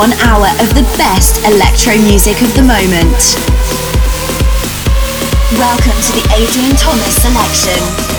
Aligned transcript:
One 0.00 0.12
hour 0.14 0.46
of 0.62 0.68
the 0.72 0.80
best 0.96 1.44
electro 1.44 1.92
music 2.08 2.40
of 2.40 2.48
the 2.56 2.62
moment. 2.62 3.36
Welcome 5.60 5.92
to 5.92 6.12
the 6.16 6.24
Adrian 6.40 6.74
Thomas 6.74 7.20
Selection. 7.20 8.09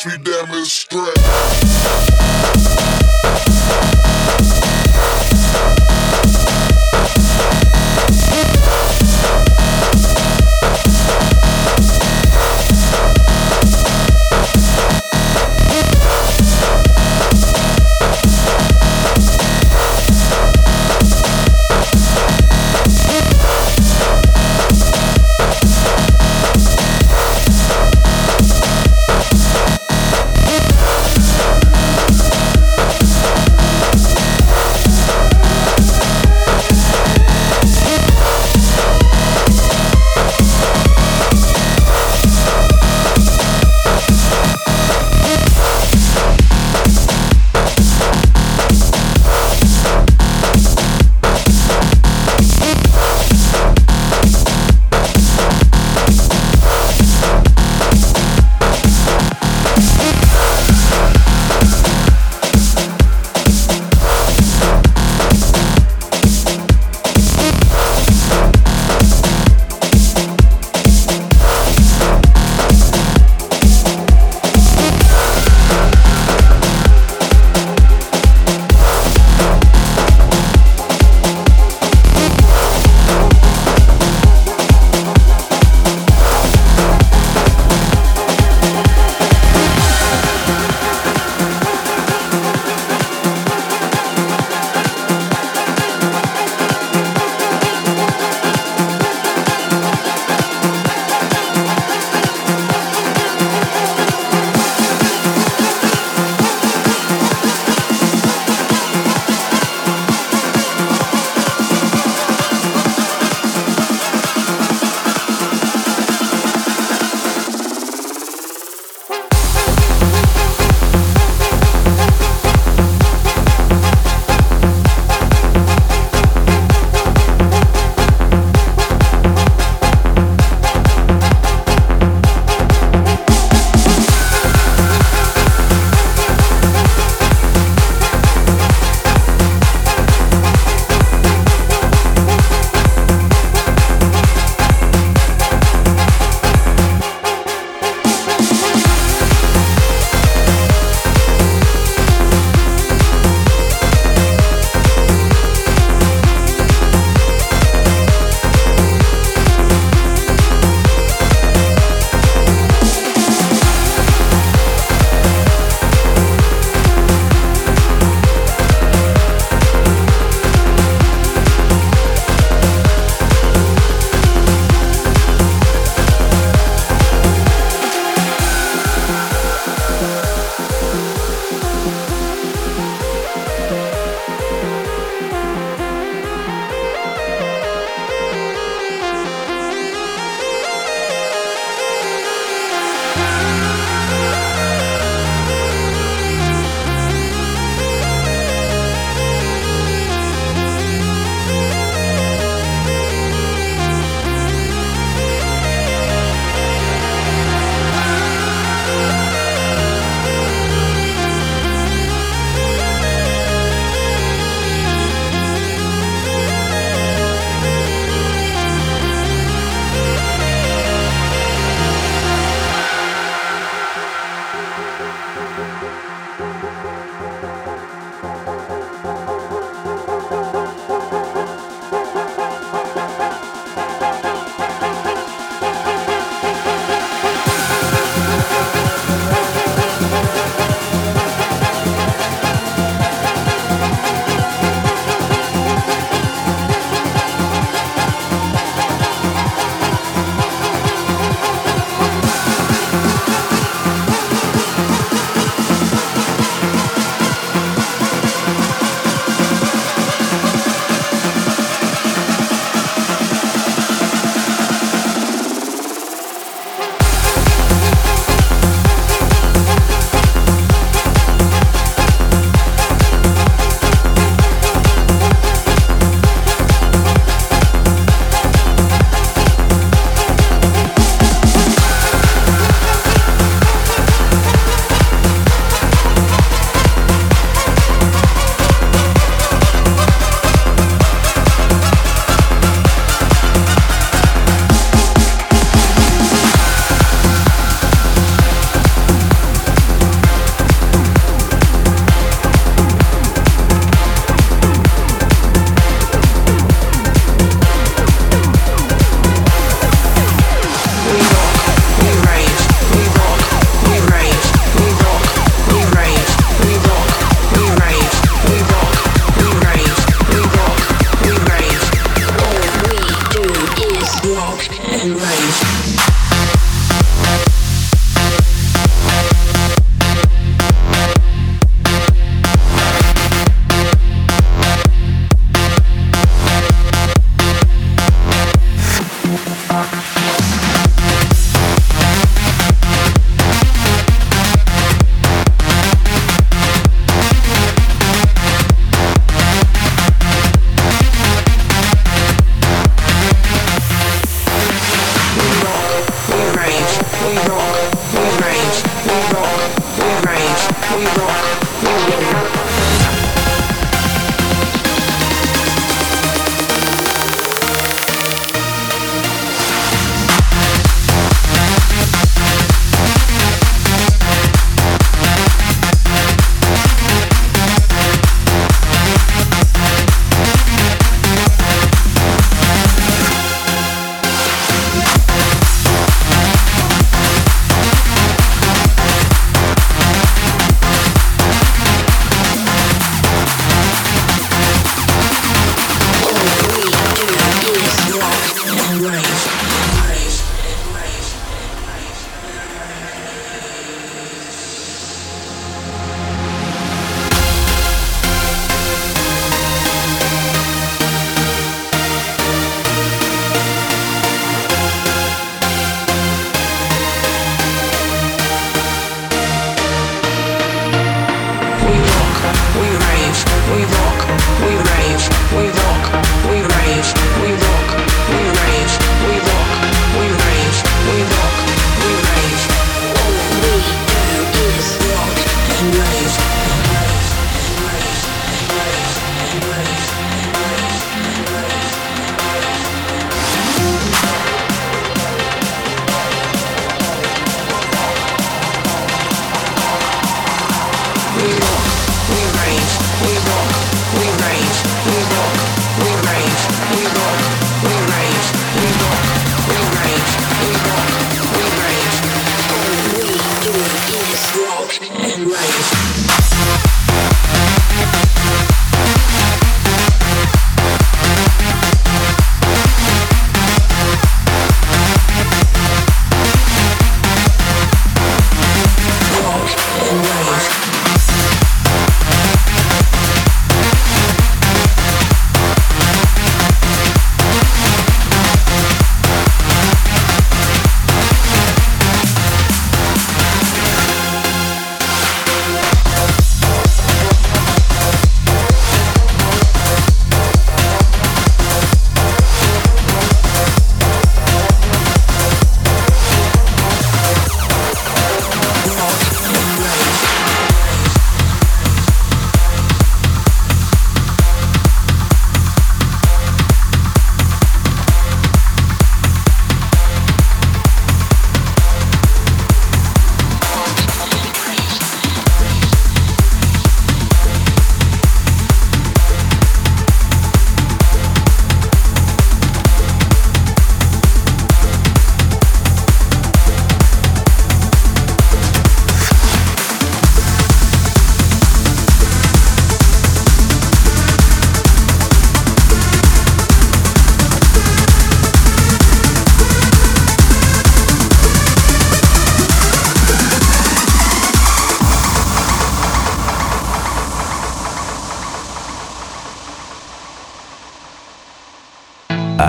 watch 0.00 0.06
me 0.06 0.24
demonstrate. 0.24 2.09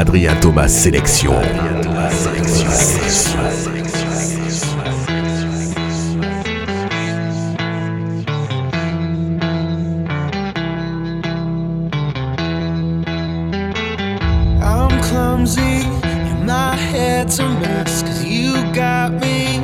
Adrien 0.02 0.36
Thomas 0.40 0.68
Sélection. 0.68 1.36
I'm 14.64 15.02
clumsy 15.04 15.62
and 15.62 16.48
my 16.48 16.76
head's 16.76 17.38
a 17.38 17.48
mess 17.60 18.02
cause 18.02 18.26
you 18.26 18.54
got 18.74 19.12
me 19.12 19.60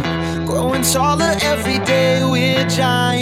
growing 0.46 0.84
taller 0.84 1.36
every 1.42 1.80
day 1.80 2.24
we're 2.24 2.64
giants 2.70 3.17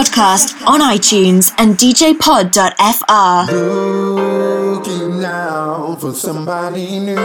podcast 0.00 0.56
on 0.66 0.80
iTunes 0.80 1.52
and 1.58 1.76
djpod.fr. 1.76 3.52
Looking 3.52 5.24
out 5.24 6.00
for 6.00 6.14
somebody 6.14 7.00
new. 7.00 7.16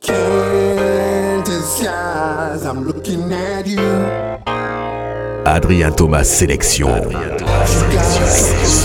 Can't 0.00 1.44
disguise, 1.46 2.64
I'm 2.64 2.84
looking 2.84 3.32
at 3.32 3.64
you. 3.64 3.78
Adrien 5.46 5.94
Thomas 5.94 6.28
Sélection. 6.28 6.88
Adrien 6.88 7.36
Thomas 7.38 7.70
Sélection. 7.70 8.81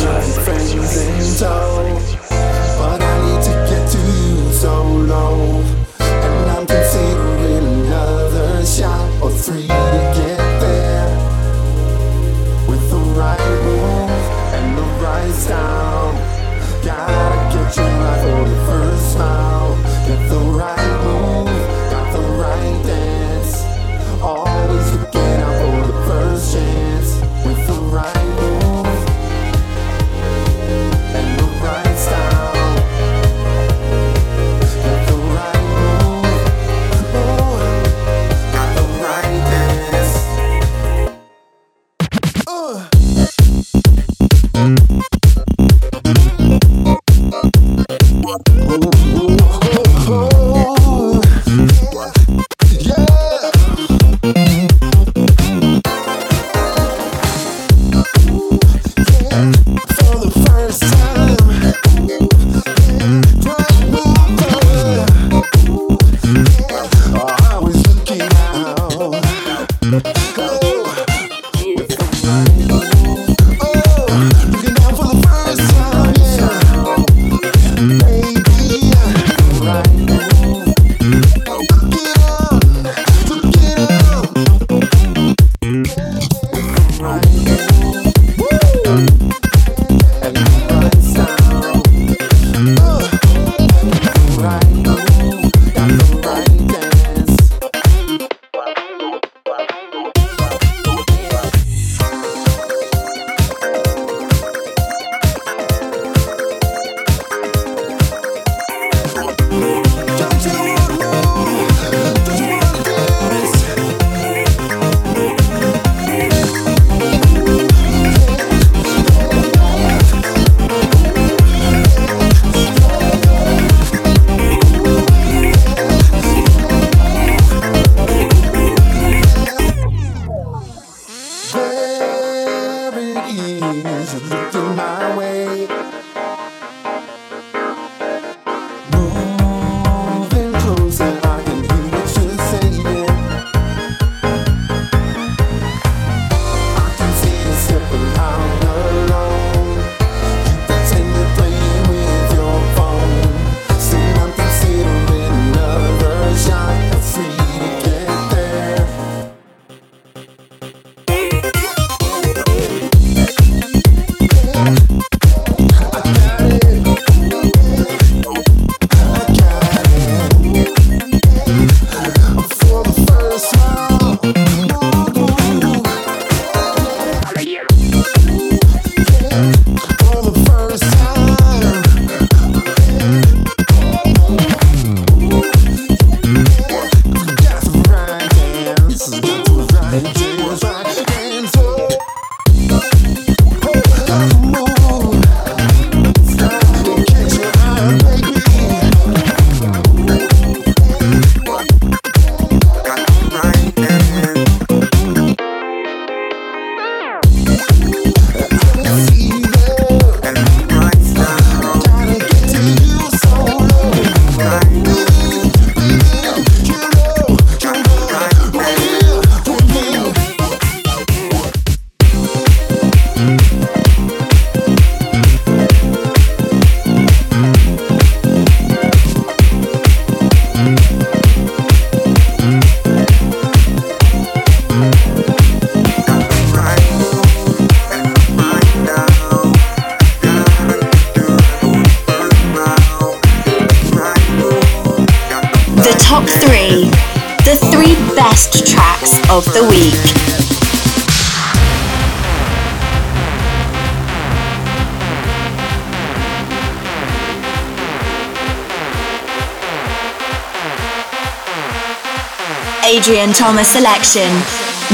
Adrian 263.18 263.34
Thomas 263.34 263.68
selection. 263.68 264.30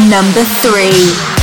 Number 0.09 0.45
three. 0.45 1.42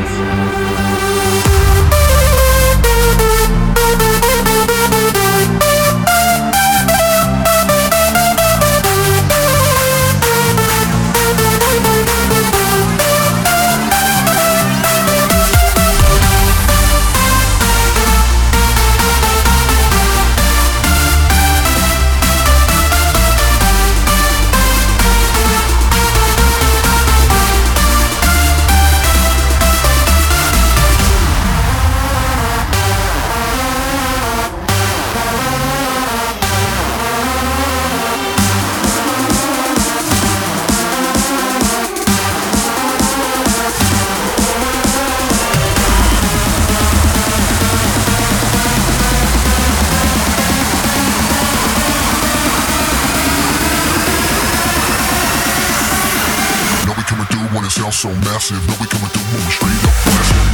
So 58.01 58.09
massive. 58.25 58.57
No, 58.67 58.73
we 58.81 58.87
coming 58.87 59.09
through 59.09 59.31
moving 59.31 59.51
straight 59.51 59.85
up 59.85 60.50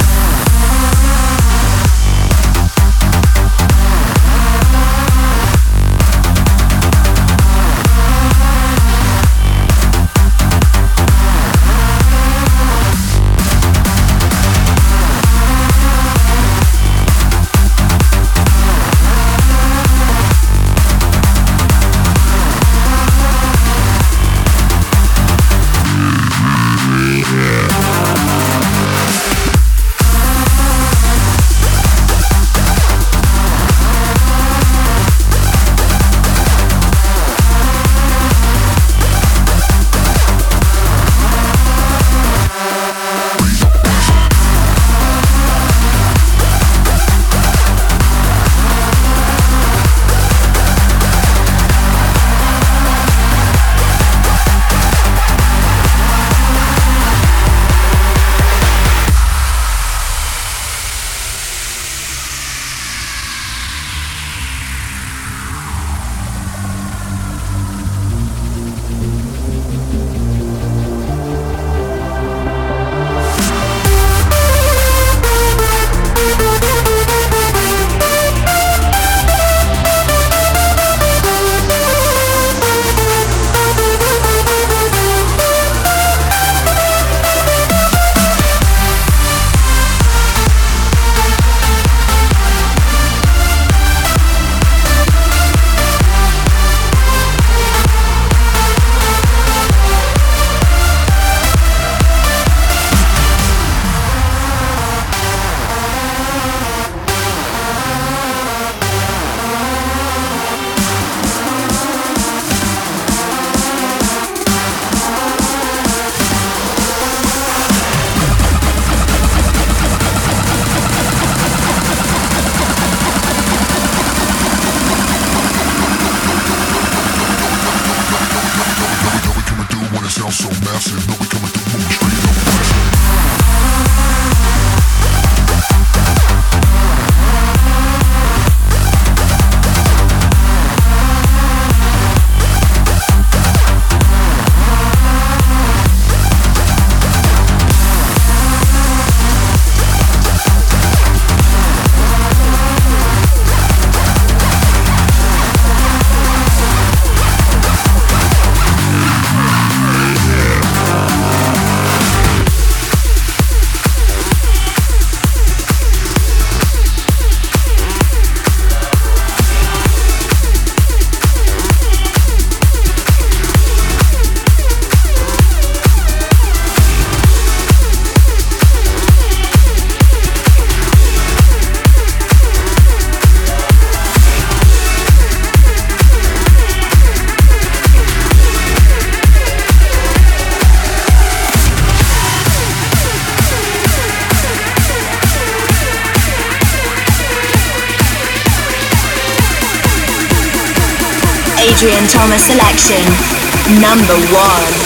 selection. 202.78 203.80
Number 203.80 204.14
one. 204.32 204.77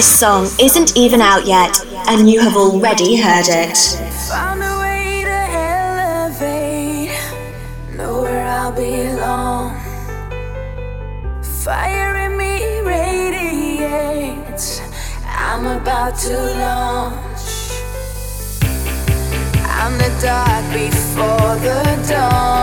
This 0.00 0.16
song 0.18 0.48
isn't 0.58 0.96
even 0.96 1.20
out 1.20 1.46
yet, 1.46 1.78
and 2.08 2.26
you 2.26 2.40
have 2.40 2.56
already 2.56 3.16
heard 3.16 3.48
it. 3.48 3.76
Found 4.30 4.62
a 4.62 4.78
way 4.80 5.24
to 5.24 5.30
elevate, 5.68 7.10
know 7.98 8.22
where 8.22 8.46
I 8.46 8.70
belong. 8.70 9.76
Fire 11.42 12.16
in 12.16 12.38
me 12.38 12.80
radiates, 12.80 14.80
I'm 15.26 15.66
about 15.66 16.16
to 16.20 16.32
launch. 16.64 17.72
I'm 19.66 19.98
the 19.98 20.08
dark 20.22 20.72
before 20.72 21.58
the 21.60 21.84
dawn. 22.08 22.59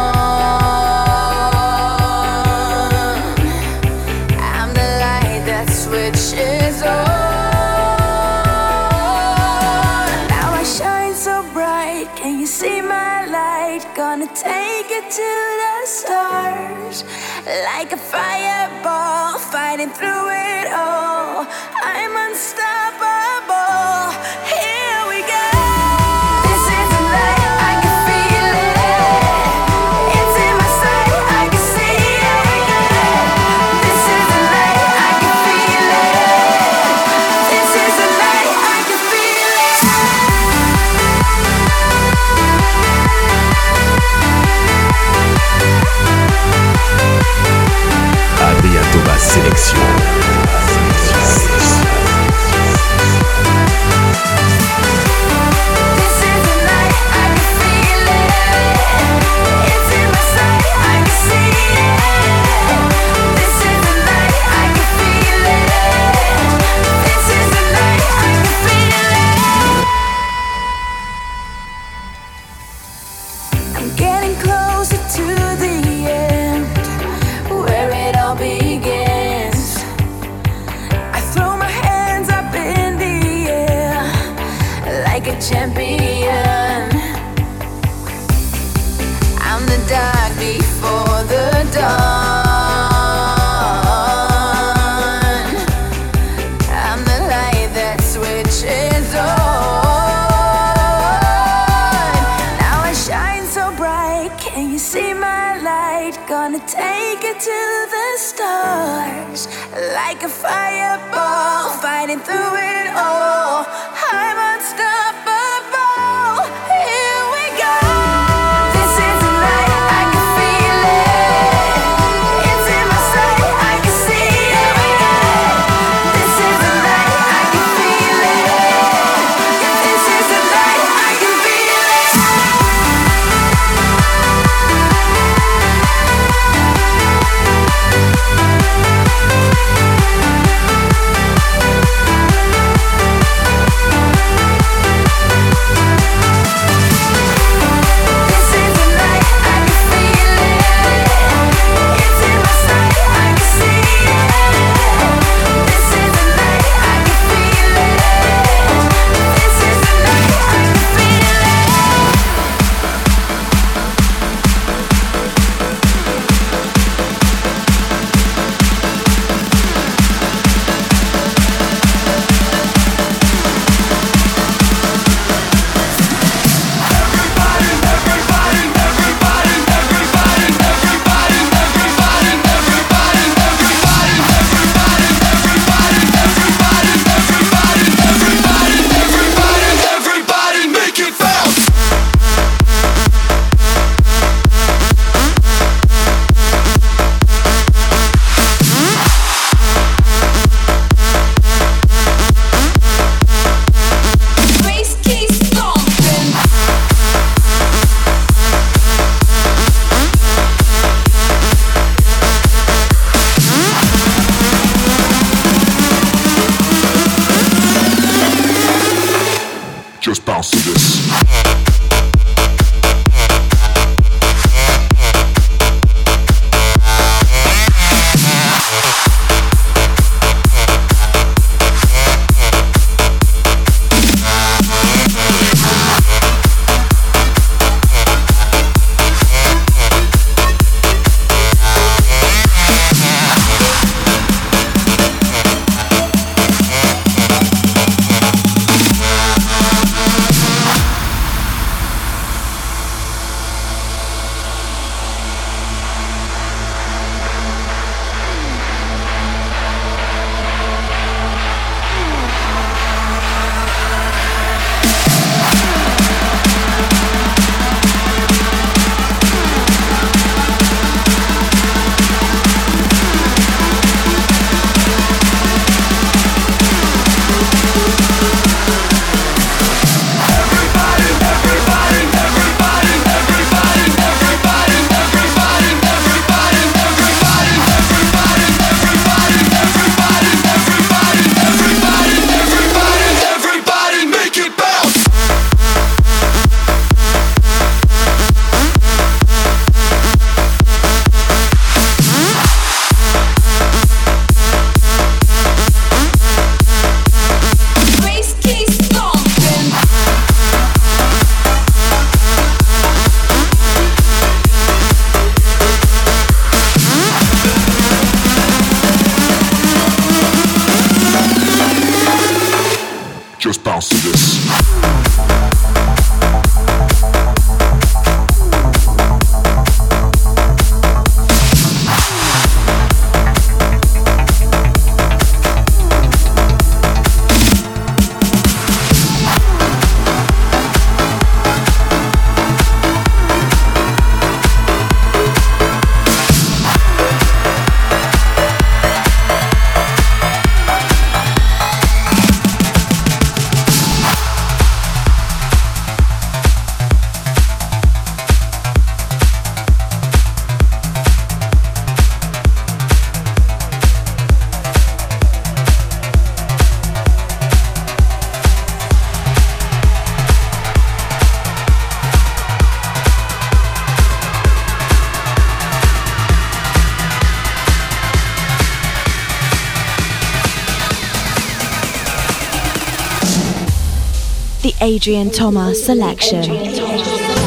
Adrian 384.87 385.29
Thomas 385.29 385.73
selection. 385.75 386.41
ce 386.43 387.46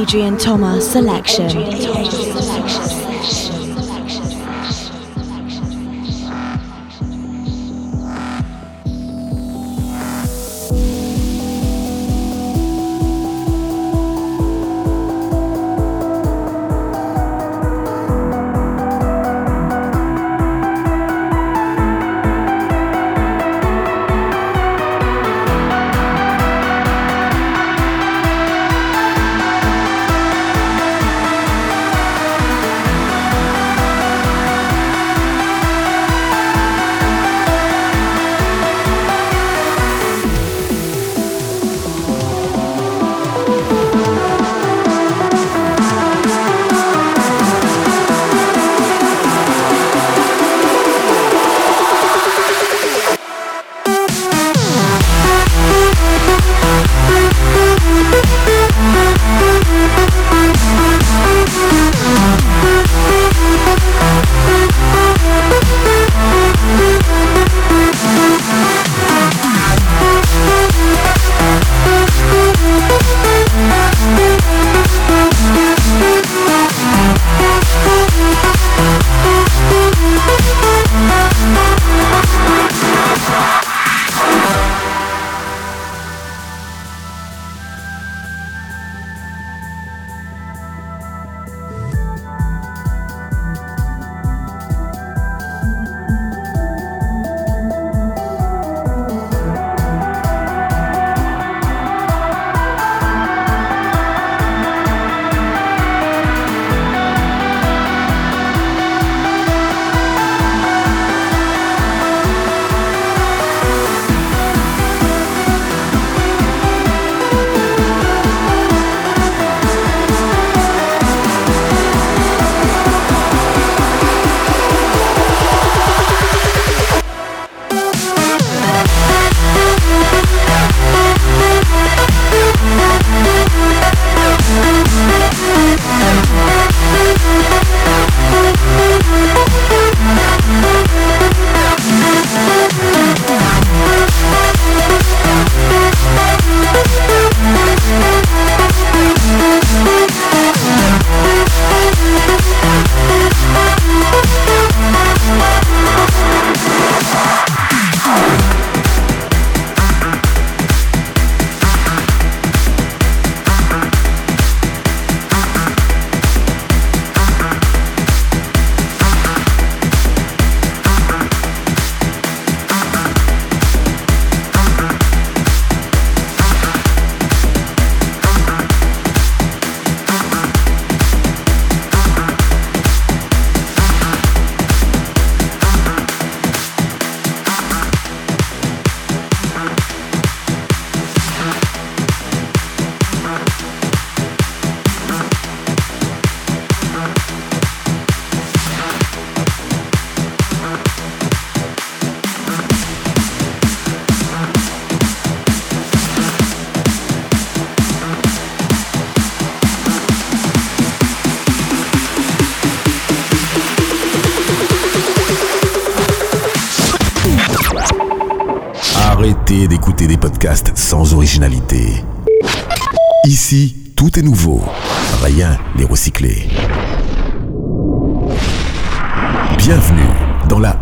Adrian 0.00 0.38
Thomas 0.38 0.80
Selection. 0.80 1.50
sans 1.50 1.79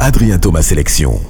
Adrien 0.08 0.38
Thomas 0.38 0.62
Sélection. 0.62 1.20